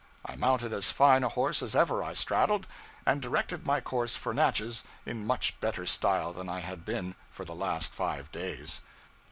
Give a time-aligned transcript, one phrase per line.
[0.25, 2.65] I mounted as fine a horse as ever I straddled,
[3.05, 7.45] and directed my course for Natchez in much better style than I had been for
[7.45, 8.81] the last five days.